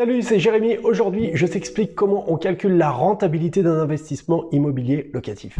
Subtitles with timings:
[0.00, 0.78] Salut, c'est Jérémy.
[0.78, 5.54] Aujourd'hui, je t'explique comment on calcule la rentabilité d'un investissement immobilier locatif.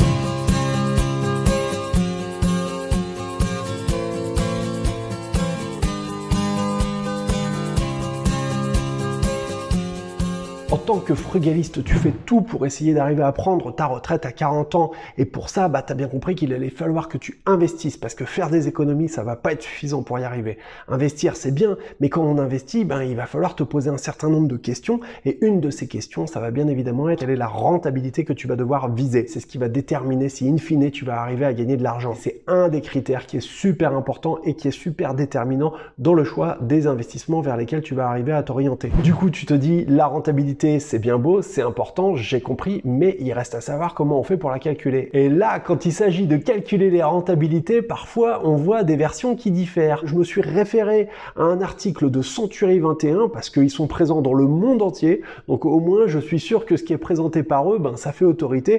[10.99, 14.91] Que frugaliste, tu fais tout pour essayer d'arriver à prendre ta retraite à 40 ans.
[15.19, 18.15] Et pour ça, bah, tu as bien compris qu'il allait falloir que tu investisses parce
[18.15, 20.59] que faire des économies, ça va pas être suffisant pour y arriver.
[20.89, 24.29] Investir, c'est bien, mais quand on investit, ben, il va falloir te poser un certain
[24.29, 25.01] nombre de questions.
[25.25, 28.33] Et une de ces questions, ça va bien évidemment être quelle est la rentabilité que
[28.33, 29.27] tu vas devoir viser?
[29.29, 32.15] C'est ce qui va déterminer si in fine tu vas arriver à gagner de l'argent.
[32.19, 36.25] C'est un des critères qui est super important et qui est super déterminant dans le
[36.25, 38.91] choix des investissements vers lesquels tu vas arriver à t'orienter.
[39.05, 43.17] Du coup, tu te dis la rentabilité c'est bien beau, c'est important, j'ai compris, mais
[43.21, 45.11] il reste à savoir comment on fait pour la calculer.
[45.13, 49.51] Et là, quand il s'agit de calculer les rentabilités, parfois on voit des versions qui
[49.51, 50.03] diffèrent.
[50.05, 54.35] Je me suis référé à un article de Century 21 parce qu'ils sont présents dans
[54.35, 57.73] le monde entier, donc au moins je suis sûr que ce qui est présenté par
[57.73, 58.79] eux, ben ça fait autorité.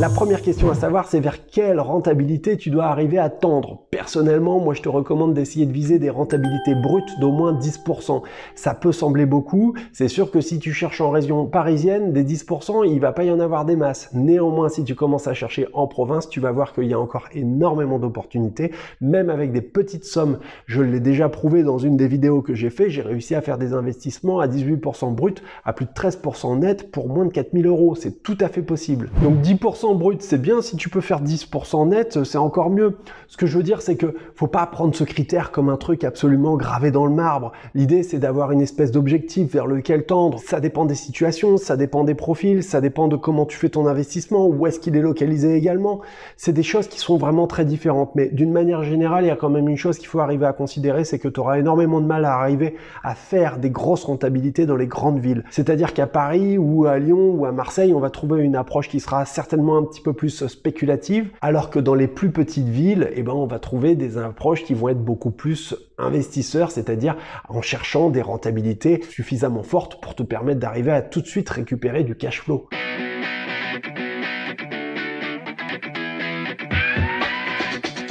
[0.00, 3.86] La première question à savoir, c'est vers quelle rentabilité tu dois arriver à tendre.
[3.92, 8.22] Personnellement, moi je te recommande d'essayer de viser des rentabilités brutes d'au moins 10%.
[8.56, 12.90] Ça peut sembler beaucoup, c'est sûr que si tu cherches en région parisienne, des 10%,
[12.90, 14.10] il va pas y en avoir des masses.
[14.14, 17.28] Néanmoins, si tu commences à chercher en province, tu vas voir qu'il y a encore
[17.32, 20.38] énormément d'opportunités, même avec des petites sommes.
[20.66, 23.58] Je l'ai déjà prouvé dans une des vidéos que j'ai fait, j'ai réussi à faire
[23.58, 27.94] des investissements à 18% brut, à plus de 13% net pour moins de 4000 euros.
[27.94, 29.08] C'est tout à fait possible.
[29.22, 30.62] Donc 10% brut, c'est bien.
[30.62, 32.96] Si tu peux faire 10% net, c'est encore mieux.
[33.28, 36.04] Ce que je veux dire, c'est que faut pas prendre ce critère comme un truc
[36.04, 37.52] absolument gravé dans le marbre.
[37.74, 40.38] L'idée, c'est d'avoir une espèce d'objectif vers lequel tendre.
[40.38, 43.86] Ça dépend des situations, ça dépend des profils, ça dépend de comment tu fais ton
[43.86, 46.00] investissement, où est-ce qu'il est localisé également.
[46.36, 48.14] C'est des choses qui sont vraiment très différentes.
[48.14, 50.54] Mais d'une manière générale, il y a quand même une chose qu'il faut arriver à
[50.54, 54.64] considérer, c'est que tu auras énormément de mal à arriver à faire des grosses rentabilités
[54.64, 55.44] dans les grandes villes.
[55.50, 59.00] C'est-à-dire qu'à Paris ou à Lyon ou à Marseille, on va trouver une approche qui
[59.00, 63.22] sera certainement un petit peu plus spéculative, alors que dans les plus petites villes, eh
[63.22, 67.16] ben, on va trouver des approches qui vont être beaucoup plus investisseurs, c'est-à-dire
[67.48, 72.04] en cherchant des rentabilités suffisamment fortes pour te permettre d'arriver à tout de suite récupérer
[72.04, 72.68] du cash flow.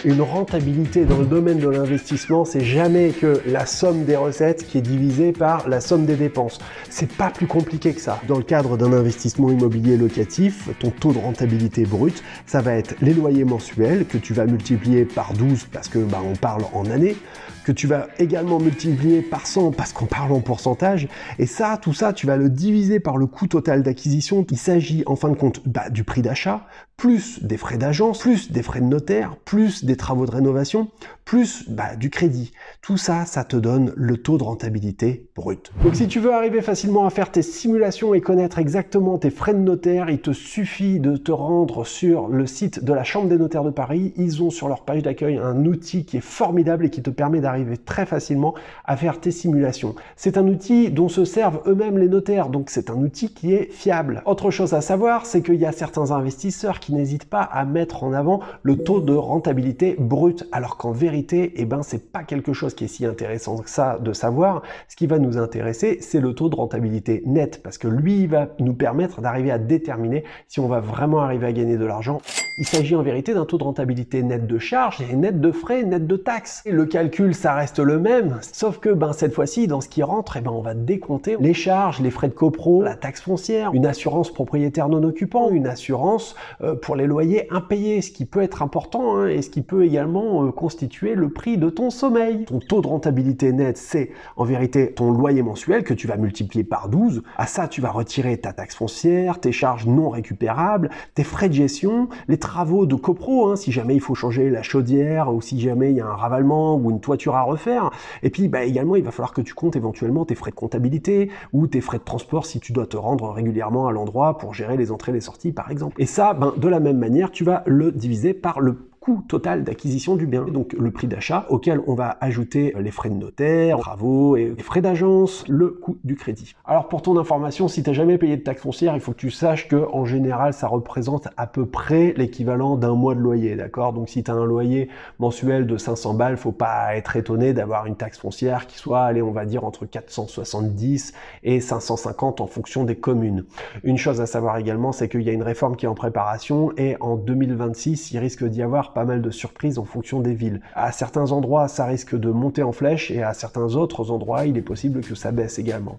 [0.05, 4.77] Une rentabilité dans le domaine de l'investissement, c'est jamais que la somme des recettes qui
[4.77, 6.59] est divisée par la somme des dépenses.
[6.89, 8.19] C'est pas plus compliqué que ça.
[8.27, 12.95] Dans le cadre d'un investissement immobilier locatif, ton taux de rentabilité brut, ça va être
[13.01, 16.85] les loyers mensuels que tu vas multiplier par 12 parce que bah, on parle en
[16.91, 17.15] années,
[17.63, 21.07] que tu vas également multiplier par 100 parce qu'on parle en pourcentage.
[21.40, 24.46] Et ça, tout ça, tu vas le diviser par le coût total d'acquisition.
[24.51, 28.51] Il s'agit en fin de compte bah, du prix d'achat, plus des frais d'agence, plus
[28.51, 30.90] des frais de notaire, plus des travaux de rénovation,
[31.25, 32.51] plus bah, du crédit.
[32.81, 35.72] Tout ça, ça te donne le taux de rentabilité brut.
[35.84, 39.53] Donc si tu veux arriver facilement à faire tes simulations et connaître exactement tes frais
[39.53, 43.38] de notaire, il te suffit de te rendre sur le site de la Chambre des
[43.38, 44.13] notaires de Paris.
[44.17, 47.39] Ils ont sur leur page d'accueil un outil qui est formidable et qui te permet
[47.39, 48.53] d'arriver très facilement
[48.85, 49.95] à faire tes simulations.
[50.17, 53.72] C'est un outil dont se servent eux-mêmes les notaires, donc c'est un outil qui est
[53.72, 54.23] fiable.
[54.25, 58.03] Autre chose à savoir, c'est qu'il y a certains investisseurs qui n'hésitent pas à mettre
[58.03, 62.53] en avant le taux de rentabilité brut, alors qu'en vérité, eh ben, c'est pas quelque
[62.53, 64.63] chose qui est si intéressant que ça de savoir.
[64.88, 68.28] Ce qui va nous intéresser, c'est le taux de rentabilité net, parce que lui, il
[68.28, 72.19] va nous permettre d'arriver à déterminer si on va vraiment arriver à gagner de l'argent.
[72.59, 75.84] Il s'agit en vérité d'un taux de rentabilité net de charge et net de frais,
[75.84, 76.62] net de taxes.
[76.66, 80.03] Et le calcul, ça reste le même, sauf que ben, cette fois-ci, dans ce qui
[80.03, 83.72] rentre, eh ben, on va décompter les charges, les frais de copro, la taxe foncière,
[83.74, 88.41] une assurance propriétaire non occupant, une assurance euh, pour les loyers impayés, ce qui peut
[88.41, 92.45] être important hein, et ce qui peut également euh, constituer le prix de ton sommeil.
[92.45, 96.63] Ton taux de rentabilité net, c'est en vérité ton loyer mensuel que tu vas multiplier
[96.63, 97.23] par 12.
[97.37, 101.53] À ça, tu vas retirer ta taxe foncière, tes charges non récupérables, tes frais de
[101.53, 105.59] gestion, les travaux de copro, hein, si jamais il faut changer la chaudière ou si
[105.59, 107.91] jamais il y a un ravalement ou une toiture à refaire.
[108.23, 111.29] Et puis bah, également, il va falloir que tu comptes éventuellement tes frais de comptabilité
[111.51, 114.77] ou tes frais de transport si tu dois te rendre régulièrement à l'endroit pour gérer
[114.77, 116.01] les entrées et les sorties par exemple.
[116.01, 119.65] Et ça, ben, de la même manière, tu vas le diviser par le coût total
[119.65, 123.77] d'acquisition du bien, donc le prix d'achat, auquel on va ajouter les frais de notaire,
[123.79, 126.55] travaux et les frais d'agence, le coût du crédit.
[126.63, 129.17] Alors pour ton information, si tu n'as jamais payé de taxe foncière, il faut que
[129.17, 133.57] tu saches que en général, ça représente à peu près l'équivalent d'un mois de loyer,
[133.57, 133.91] d'accord?
[133.91, 134.88] Donc si tu as un loyer
[135.19, 139.21] mensuel de 500 balles, faut pas être étonné d'avoir une taxe foncière qui soit, allez,
[139.21, 141.13] on va dire entre 470
[141.44, 143.44] et 550 en fonction des communes.
[143.83, 146.71] Une chose à savoir également, c'est qu'il y a une réforme qui est en préparation
[146.77, 150.62] et en 2026, il risque d'y avoir pas mal de surprises en fonction des villes.
[150.75, 154.57] À certains endroits, ça risque de monter en flèche et à certains autres endroits, il
[154.57, 155.98] est possible que ça baisse également.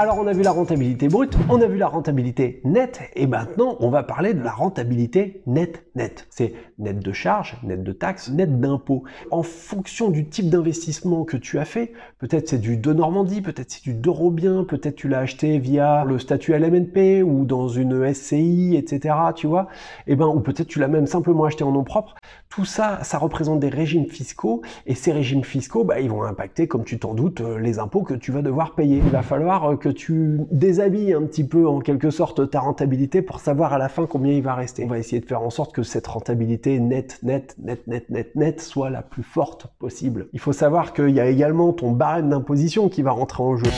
[0.00, 3.76] Alors on a vu la rentabilité brute, on a vu la rentabilité nette, et maintenant
[3.80, 6.28] on va parler de la rentabilité nette nette.
[6.30, 9.02] C'est net de charges, net de taxes, net d'impôts.
[9.32, 13.72] En fonction du type d'investissement que tu as fait, peut-être c'est du de Normandie, peut-être
[13.72, 18.76] c'est du d'Eurobien, peut-être tu l'as acheté via le statut LMNP ou dans une SCI,
[18.76, 19.16] etc.
[19.34, 19.66] Tu vois,
[20.06, 22.14] et eh ben ou peut-être tu l'as même simplement acheté en nom propre.
[22.48, 26.68] Tout ça, ça représente des régimes fiscaux, et ces régimes fiscaux, bah, ils vont impacter,
[26.68, 29.02] comme tu t'en doutes, les impôts que tu vas devoir payer.
[29.04, 33.40] Il va falloir que tu déshabilles un petit peu en quelque sorte ta rentabilité pour
[33.40, 34.84] savoir à la fin combien il va rester.
[34.84, 38.34] On va essayer de faire en sorte que cette rentabilité nette, nette, nette, nette, nette,
[38.36, 40.28] nette soit la plus forte possible.
[40.32, 43.70] Il faut savoir qu'il y a également ton barème d'imposition qui va rentrer en jeu.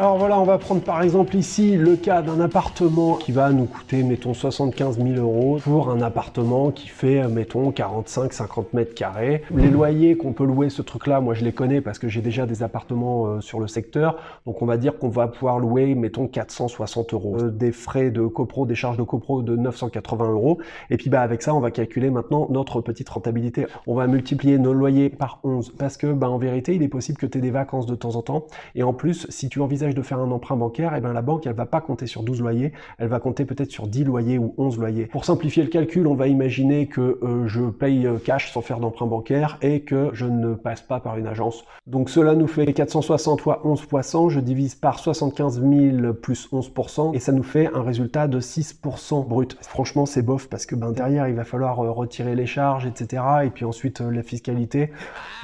[0.00, 3.66] Alors voilà, on va prendre par exemple ici le cas d'un appartement qui va nous
[3.66, 9.42] coûter, mettons, 75 000 euros pour un appartement qui fait, mettons, 45-50 mètres carrés.
[9.54, 12.46] Les loyers qu'on peut louer ce truc-là, moi je les connais parce que j'ai déjà
[12.46, 14.16] des appartements euh, sur le secteur.
[14.46, 17.36] Donc on va dire qu'on va pouvoir louer, mettons, 460 euros.
[17.38, 20.60] Euh, des frais de copro, des charges de copro de 980 euros.
[20.88, 23.66] Et puis bah avec ça, on va calculer maintenant notre petite rentabilité.
[23.86, 27.18] On va multiplier nos loyers par 11 parce que bah en vérité, il est possible
[27.18, 28.46] que tu aies des vacances de temps en temps.
[28.74, 31.22] Et en plus, si tu envisages de faire un emprunt bancaire, et eh bien la
[31.22, 34.38] banque, elle va pas compter sur 12 loyers, elle va compter peut-être sur 10 loyers
[34.38, 35.06] ou 11 loyers.
[35.06, 38.80] Pour simplifier le calcul, on va imaginer que euh, je paye euh, cash sans faire
[38.80, 41.64] d'emprunt bancaire et que je ne passe pas par une agence.
[41.86, 46.48] Donc cela nous fait 460 fois 11 fois 100, je divise par 75 000 plus
[46.52, 49.56] 11% et ça nous fait un résultat de 6% brut.
[49.62, 53.22] Franchement, c'est bof parce que ben, derrière, il va falloir euh, retirer les charges, etc.
[53.44, 54.90] Et puis ensuite la fiscalité.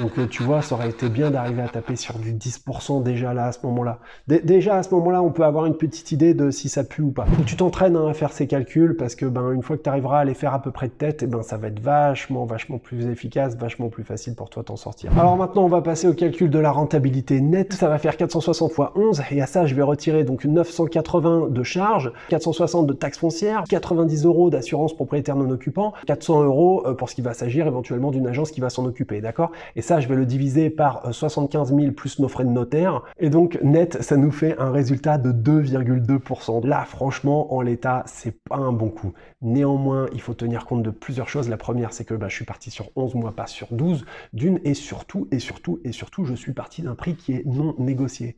[0.00, 3.46] Donc tu vois, ça aurait été bien d'arriver à taper sur du 10% déjà là
[3.46, 3.98] à ce moment-là
[4.44, 7.10] déjà à ce moment-là, on peut avoir une petite idée de si ça pue ou
[7.10, 7.26] pas.
[7.46, 10.20] tu t'entraînes hein, à faire ces calculs parce que ben une fois que tu arriveras
[10.20, 12.44] à les faire à peu près de tête, et eh ben ça va être vachement
[12.44, 15.10] vachement plus efficace, vachement plus facile pour toi t'en sortir.
[15.18, 17.72] Alors maintenant, on va passer au calcul de la rentabilité nette.
[17.72, 21.62] Ça va faire 460 fois 11 et à ça, je vais retirer donc 980 de
[21.62, 27.10] charges, 460 de taxes foncières, 90 euros d'assurance propriétaire non occupant, 400 euros euh, pour
[27.10, 29.52] ce qui va s'agir éventuellement d'une agence qui va s'en occuper, d'accord?
[29.76, 33.02] Et ça, je vais le diviser par 75 euh, 000 plus nos frais de notaire
[33.18, 36.66] et donc net, ça nous fait un résultat de 2,2%.
[36.66, 39.12] Là, franchement, en l'état, c'est pas un bon coup.
[39.42, 41.48] Néanmoins, il faut tenir compte de plusieurs choses.
[41.48, 44.04] La première, c'est que bah, je suis parti sur 11 mois, pas sur 12.
[44.32, 47.74] D'une, et surtout, et surtout, et surtout, je suis parti d'un prix qui est non
[47.78, 48.36] négocié.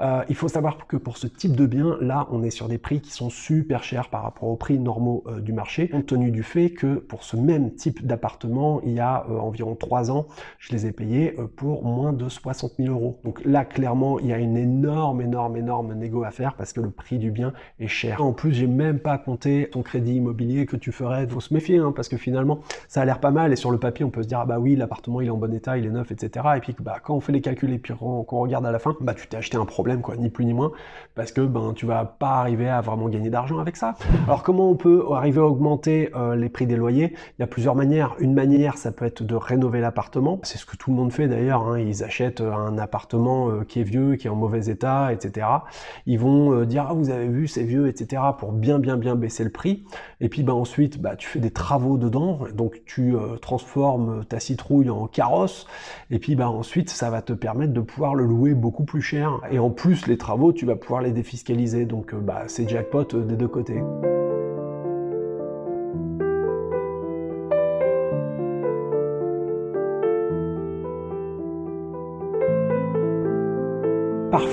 [0.00, 2.78] Euh, il faut savoir que pour ce type de bien, là, on est sur des
[2.78, 6.30] prix qui sont super chers par rapport aux prix normaux euh, du marché, compte tenu
[6.30, 10.26] du fait que pour ce même type d'appartement, il y a euh, environ 3 ans,
[10.58, 13.20] je les ai payés pour moins de 60 000 euros.
[13.24, 16.80] Donc là, clairement, il y a une énorme, énorme, énorme négo à faire parce que
[16.80, 18.22] le prix du bien est cher.
[18.22, 21.26] En plus, j'ai même pas compté ton crédit immobilier que tu ferais.
[21.26, 23.78] Faut se méfier, hein, parce que finalement, ça a l'air pas mal, et sur le
[23.78, 25.86] papier, on peut se dire, ah bah oui, l'appartement, il est en bon état, il
[25.86, 26.46] est neuf, etc.
[26.56, 29.14] Et puis, bah, quand on fait les calculs et qu'on regarde à la fin, bah,
[29.14, 30.72] tu t'es acheté un problème, quoi, ni plus ni moins,
[31.14, 33.94] parce que, ben, tu vas pas arriver à vraiment gagner d'argent avec ça.
[34.26, 37.12] Alors, comment on peut arriver à augmenter euh, les prix des loyers?
[37.38, 38.14] Il y a plusieurs manières.
[38.18, 40.40] Une manière, ça peut être de rénover l'appartement.
[40.42, 41.66] C'est ce que tout le monde fait d'ailleurs.
[41.66, 41.78] Hein.
[41.78, 45.46] Ils achètent un appartement euh, qui est vieux, qui est en mauvais état, etc.
[46.06, 48.22] Ils vont euh, dire, ah, vous avez vu, c'est vieux, etc.
[48.38, 49.84] pour bien, bien, bien baisser le prix.
[50.20, 54.40] Et puis, bah, ensuite, bah, tu fais des travaux dedans, donc tu euh, transformes ta
[54.40, 55.66] citrouille en carrosse,
[56.10, 59.40] et puis bah, ensuite, ça va te permettre de pouvoir le louer beaucoup plus cher.
[59.50, 63.06] Et en plus, les travaux, tu vas pouvoir les défiscaliser, donc euh, bah, c'est jackpot
[63.14, 63.82] euh, des deux côtés.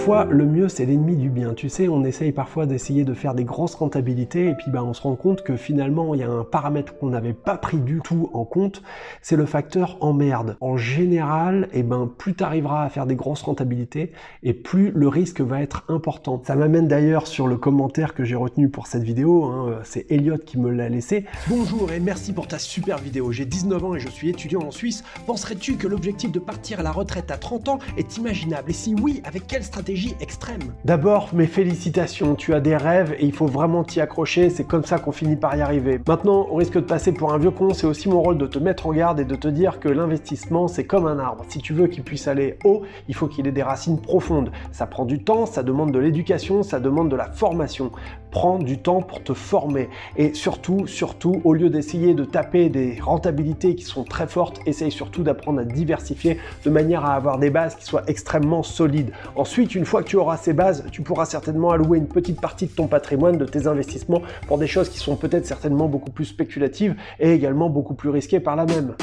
[0.08, 1.54] Le mieux, c'est l'ennemi du bien.
[1.54, 4.94] Tu sais, on essaye parfois d'essayer de faire des grosses rentabilités et puis bah, on
[4.94, 8.00] se rend compte que finalement, il y a un paramètre qu'on n'avait pas pris du
[8.00, 8.82] tout en compte,
[9.22, 10.56] c'est le facteur emmerde.
[10.62, 14.92] En général, et eh ben, plus tu arriveras à faire des grosses rentabilités et plus
[14.92, 16.42] le risque va être important.
[16.48, 19.80] Ça m'amène d'ailleurs sur le commentaire que j'ai retenu pour cette vidéo, hein.
[19.84, 21.26] c'est Elliot qui me l'a laissé.
[21.50, 23.34] Bonjour et merci pour ta super vidéo.
[23.34, 25.04] J'ai 19 ans et je suis étudiant en Suisse.
[25.26, 28.70] Penserais-tu que l'objectif de partir à la retraite à 30 ans est imaginable?
[28.70, 30.60] Et si oui, avec quelle stratégie extrême.
[30.86, 34.84] D'abord, mes félicitations, tu as des rêves et il faut vraiment t'y accrocher, c'est comme
[34.84, 36.00] ça qu'on finit par y arriver.
[36.08, 38.60] Maintenant, au risque de passer pour un vieux con, c'est aussi mon rôle de te
[38.60, 41.46] mettre en garde et de te dire que l'investissement, c'est comme un arbre.
[41.50, 44.52] Si tu veux qu'il puisse aller haut, il faut qu'il ait des racines profondes.
[44.72, 47.92] Ça prend du temps, ça demande de l'éducation, ça demande de la formation.
[48.32, 49.90] Prends du temps pour te former.
[50.16, 54.92] Et surtout, surtout, au lieu d'essayer de taper des rentabilités qui sont très fortes, essaye
[54.92, 59.12] surtout d'apprendre à diversifier de manière à avoir des bases qui soient extrêmement solides.
[59.36, 62.68] Ensuite, une fois que tu auras ces bases, tu pourras certainement allouer une petite partie
[62.68, 66.26] de ton patrimoine, de tes investissements, pour des choses qui sont peut-être certainement beaucoup plus
[66.26, 68.96] spéculatives et également beaucoup plus risquées par la même.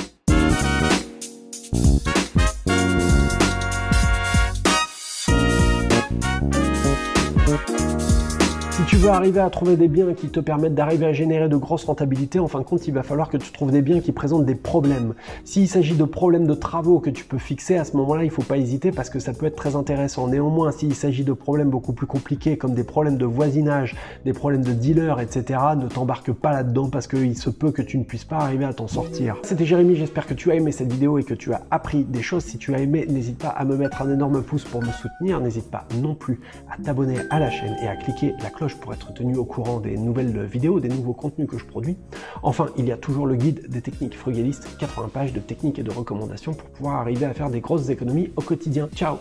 [9.04, 12.38] Veux arriver à trouver des biens qui te permettent d'arriver à générer de grosses rentabilités,
[12.38, 14.54] en fin de compte, il va falloir que tu trouves des biens qui présentent des
[14.54, 15.12] problèmes.
[15.44, 18.32] S'il s'agit de problèmes de travaux que tu peux fixer, à ce moment-là, il ne
[18.32, 20.28] faut pas hésiter parce que ça peut être très intéressant.
[20.28, 23.94] Néanmoins, s'il s'agit de problèmes beaucoup plus compliqués, comme des problèmes de voisinage,
[24.25, 27.99] des problèmes de dealers, etc., ne t'embarque pas là-dedans parce qu'il se peut que tu
[27.99, 29.37] ne puisses pas arriver à t'en sortir.
[29.42, 32.23] C'était Jérémy, j'espère que tu as aimé cette vidéo et que tu as appris des
[32.23, 32.44] choses.
[32.44, 35.40] Si tu as aimé, n'hésite pas à me mettre un énorme pouce pour me soutenir.
[35.40, 39.13] N'hésite pas non plus à t'abonner à la chaîne et à cliquer la cloche être
[39.13, 41.97] tenu au courant des nouvelles vidéos, des nouveaux contenus que je produis.
[42.43, 45.83] Enfin, il y a toujours le guide des techniques frugalistes, 80 pages de techniques et
[45.83, 48.89] de recommandations pour pouvoir arriver à faire des grosses économies au quotidien.
[48.95, 49.19] Ciao